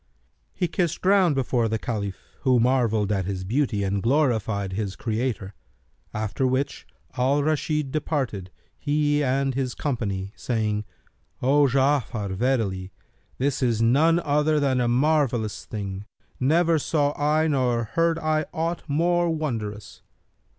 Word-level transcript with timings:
He 0.55 0.67
kissed 0.67 0.99
ground 1.01 1.35
before 1.35 1.67
the 1.69 1.77
Caliph, 1.77 2.17
who 2.39 2.59
marvelled 2.59 3.11
at 3.11 3.25
his 3.25 3.43
beauty 3.43 3.83
and 3.83 4.01
glorified 4.01 4.73
his 4.73 4.95
Creator; 4.95 5.53
after 6.11 6.47
which 6.47 6.87
Al 7.19 7.43
Rashid 7.43 7.91
departed, 7.91 8.49
he 8.79 9.23
and 9.23 9.53
his 9.53 9.75
company, 9.75 10.33
saying, 10.35 10.85
"O 11.39 11.67
Ja'afar, 11.67 12.31
verily, 12.31 12.91
this 13.37 13.61
is 13.61 13.79
none 13.79 14.19
other 14.21 14.59
than 14.59 14.81
a 14.81 14.87
marvellous 14.87 15.65
thing, 15.65 16.05
never 16.39 16.79
saw 16.79 17.13
I 17.15 17.47
nor 17.47 17.83
heard 17.83 18.17
I 18.17 18.47
aught 18.53 18.81
more 18.89 19.29
wondrous." 19.29 20.01